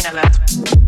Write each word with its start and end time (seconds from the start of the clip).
Cristina 0.00 0.79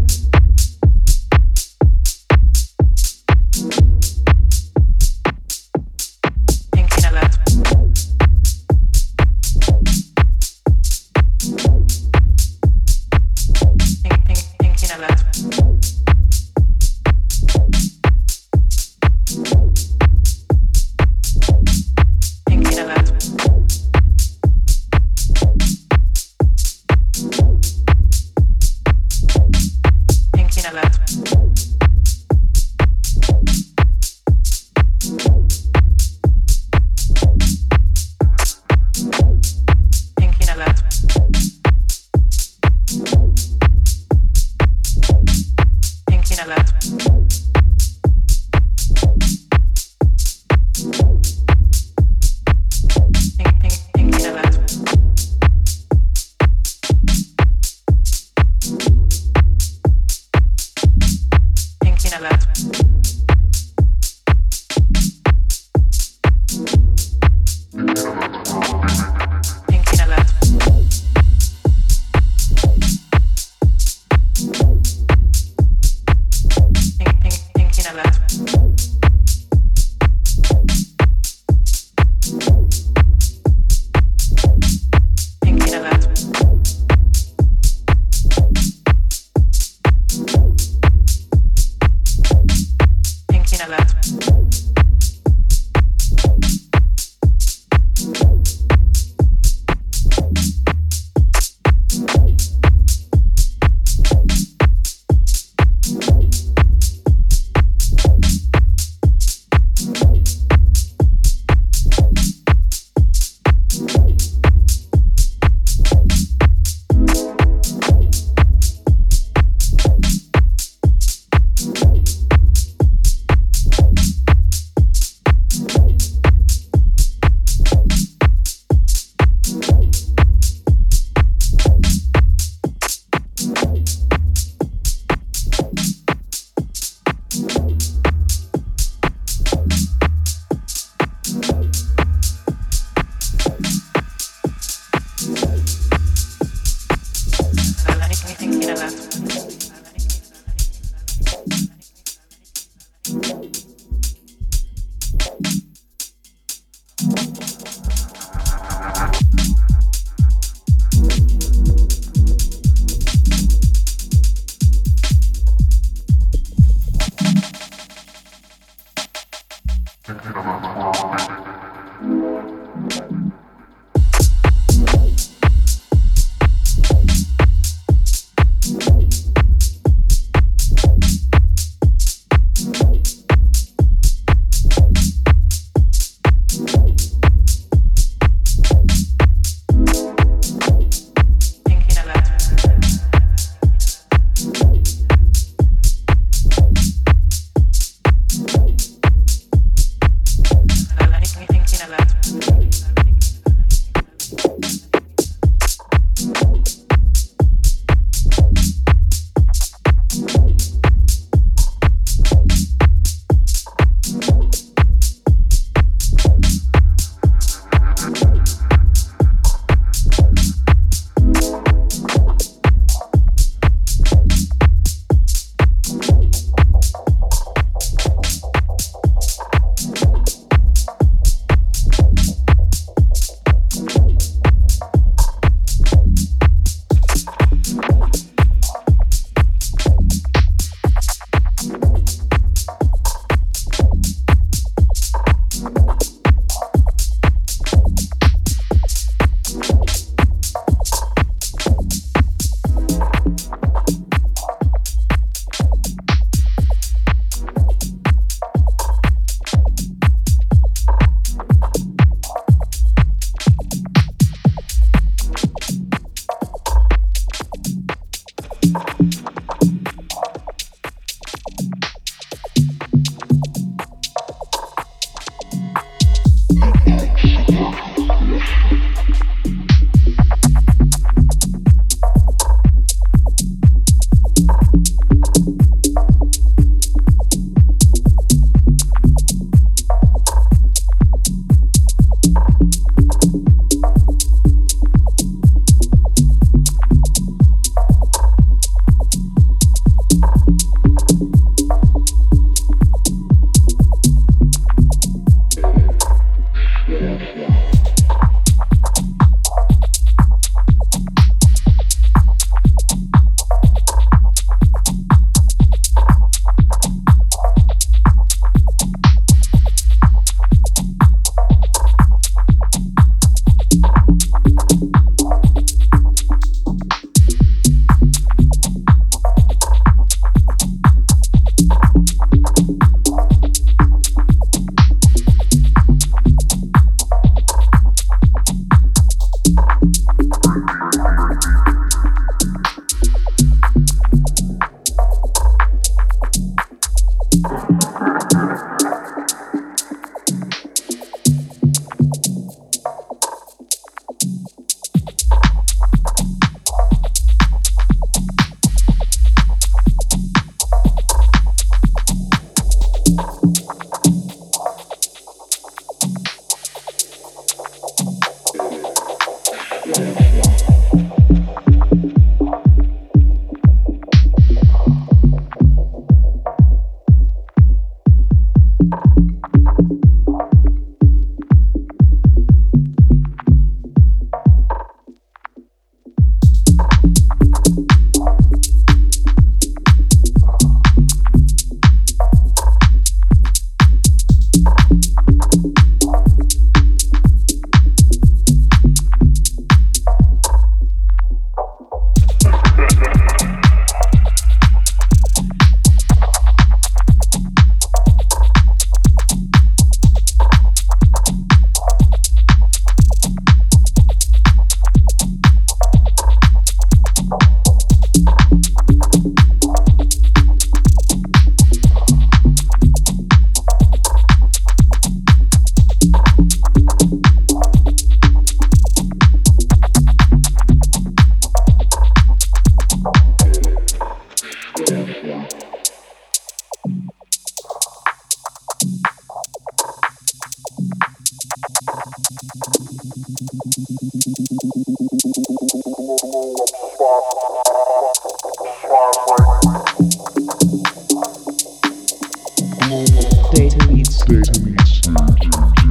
Data 452.92 453.88
meets. 453.88 454.22
Data 454.26 454.60
Beats. 454.60 455.81